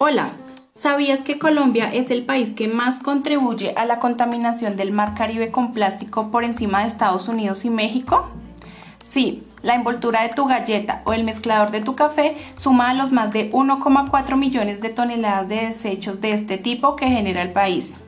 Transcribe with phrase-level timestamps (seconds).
[0.00, 0.30] Hola,
[0.76, 5.50] ¿sabías que Colombia es el país que más contribuye a la contaminación del mar Caribe
[5.50, 8.28] con plástico por encima de Estados Unidos y México?
[9.04, 13.10] Sí, la envoltura de tu galleta o el mezclador de tu café suma a los
[13.10, 17.98] más de 1,4 millones de toneladas de desechos de este tipo que genera el país.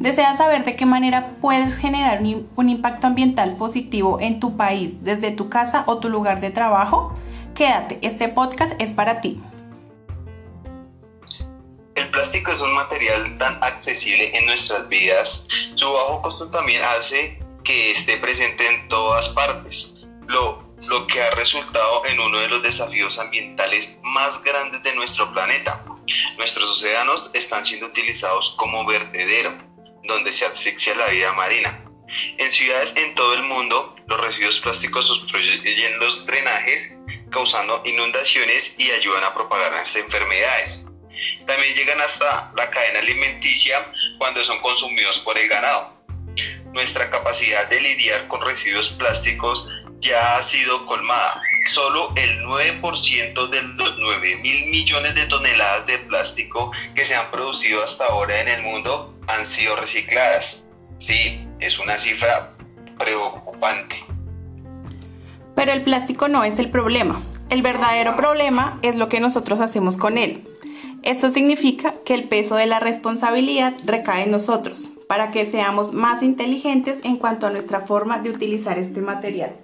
[0.00, 2.20] ¿Deseas saber de qué manera puedes generar
[2.56, 7.14] un impacto ambiental positivo en tu país desde tu casa o tu lugar de trabajo?
[7.54, 9.40] Quédate, este podcast es para ti.
[12.20, 15.46] Plástico es un material tan accesible en nuestras vidas.
[15.74, 19.94] Su bajo costo también hace que esté presente en todas partes
[20.26, 25.32] lo, lo que ha resultado en uno de los desafíos ambientales más grandes de nuestro
[25.32, 25.82] planeta.
[26.36, 29.54] Nuestros océanos están siendo utilizados como vertedero,
[30.04, 31.86] donde se asfixia la vida marina.
[32.36, 36.98] En ciudades en todo el mundo, los residuos plásticos obstruyen los drenajes,
[37.30, 40.79] causando inundaciones y ayudan a propagar las enfermedades.
[41.50, 43.84] También llegan hasta la cadena alimenticia
[44.18, 46.00] cuando son consumidos por el ganado.
[46.72, 51.42] Nuestra capacidad de lidiar con residuos plásticos ya ha sido colmada.
[51.72, 57.32] Solo el 9% de los 9 mil millones de toneladas de plástico que se han
[57.32, 60.62] producido hasta ahora en el mundo han sido recicladas.
[60.98, 62.52] Sí, es una cifra
[62.96, 63.96] preocupante.
[65.56, 67.20] Pero el plástico no es el problema.
[67.48, 70.46] El verdadero problema es lo que nosotros hacemos con él.
[71.02, 76.22] Esto significa que el peso de la responsabilidad recae en nosotros, para que seamos más
[76.22, 79.56] inteligentes en cuanto a nuestra forma de utilizar este material.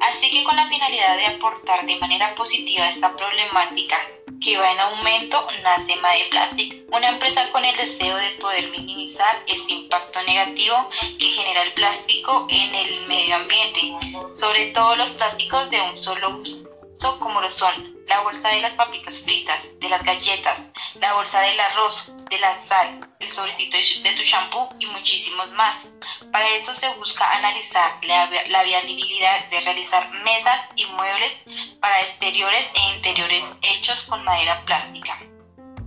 [0.00, 3.96] Así que con la finalidad de aportar de manera positiva esta problemática
[4.40, 9.42] que va en aumento, nace Made Plastic, una empresa con el deseo de poder minimizar
[9.46, 10.76] este impacto negativo
[11.18, 13.94] que genera el plástico en el medio ambiente,
[14.36, 16.67] sobre todo los plásticos de un solo uso
[16.98, 20.62] como lo son la bolsa de las papitas fritas, de las galletas,
[20.94, 25.88] la bolsa del arroz, de la sal, el sobrecito de tu shampoo y muchísimos más.
[26.32, 31.44] Para eso se busca analizar la, la viabilidad de realizar mesas y muebles
[31.80, 35.18] para exteriores e interiores hechos con madera plástica.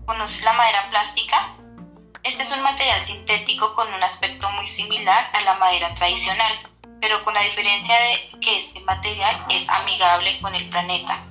[0.05, 1.55] ¿Conoces la madera plástica?
[2.23, 6.70] Este es un material sintético con un aspecto muy similar a la madera tradicional,
[7.01, 11.25] pero con la diferencia de que este material es amigable con el planeta,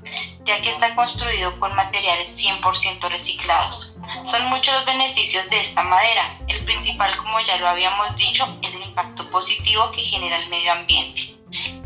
[0.45, 3.95] ya que está construido con materiales 100% reciclados.
[4.27, 6.39] Son muchos los beneficios de esta madera.
[6.49, 10.73] El principal, como ya lo habíamos dicho, es el impacto positivo que genera el medio
[10.73, 11.37] ambiente.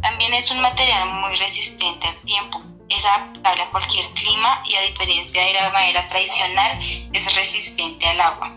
[0.01, 2.63] También es un material muy resistente al tiempo.
[2.89, 6.79] Es adaptable a cualquier clima y a diferencia de la madera tradicional
[7.13, 8.55] es resistente al agua.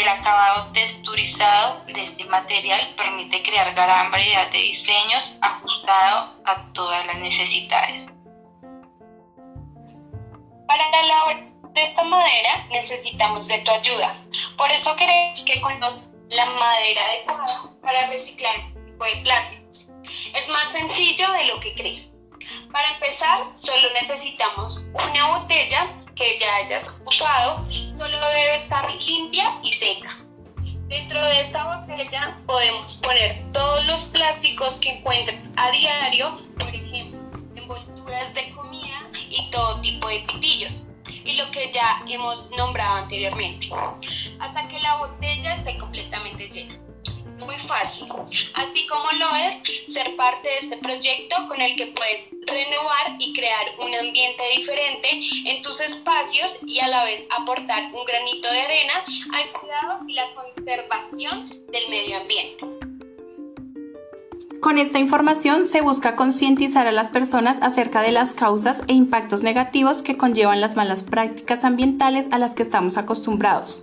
[0.00, 7.04] El acabado texturizado de este material permite crear gran variedad de diseños ajustado a todas
[7.06, 8.06] las necesidades.
[10.68, 14.14] Para la labor de esta madera necesitamos de tu ayuda.
[14.56, 19.64] Por eso queremos que conozcas la madera adecuada para reciclar de plástico.
[20.32, 22.08] Es más sencillo de lo que crees.
[22.72, 29.77] Para empezar, solo necesitamos una botella que ya hayas usado, solo debe estar limpia y.
[30.88, 37.20] Dentro de esta botella podemos poner todos los plásticos que encuentres a diario, por ejemplo,
[37.54, 43.68] envolturas de comida y todo tipo de pitillos y lo que ya hemos nombrado anteriormente,
[44.40, 46.78] hasta que la botella esté completamente llena.
[47.44, 48.08] Muy fácil,
[48.54, 53.32] así como lo es ser parte de este proyecto con el que puedes renovar y
[53.32, 55.08] crear un ambiente diferente
[55.46, 59.04] en tus espacios y a la vez aportar un granito de arena
[59.34, 62.87] al cuidado y la conservación del medio ambiente.
[64.60, 69.44] Con esta información se busca concientizar a las personas acerca de las causas e impactos
[69.44, 73.80] negativos que conllevan las malas prácticas ambientales a las que estamos acostumbrados.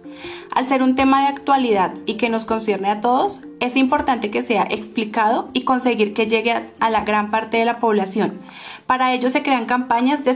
[0.51, 4.43] Al ser un tema de actualidad y que nos concierne a todos, es importante que
[4.43, 8.41] sea explicado y conseguir que llegue a, la gran parte de la población.
[8.85, 10.35] Para ello se crean campañas de,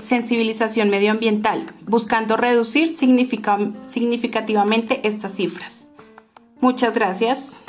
[0.00, 5.84] sensibilización medioambiental, buscando reducir significativamente estas cifras.
[6.60, 7.63] Muchas gracias.